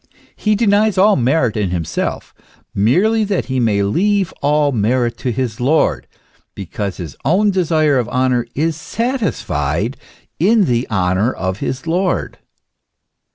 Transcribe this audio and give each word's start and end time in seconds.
f 0.15 0.17
He 0.35 0.55
denies 0.55 0.97
all 0.97 1.15
merit 1.15 1.55
in 1.55 1.69
himself, 1.69 2.33
merely 2.73 3.23
that 3.25 3.45
he 3.45 3.59
may 3.59 3.83
leave 3.83 4.33
all 4.41 4.71
merit 4.71 5.15
to 5.19 5.31
his 5.31 5.59
Lord, 5.59 6.07
because 6.55 6.97
his 6.97 7.15
own 7.23 7.51
desire 7.51 7.99
of 7.99 8.09
honour 8.09 8.47
is 8.55 8.75
satisfied 8.75 9.97
in 10.39 10.65
the 10.65 10.89
honour 10.89 11.31
of 11.31 11.59
his 11.59 11.85
Lord. 11.85 12.39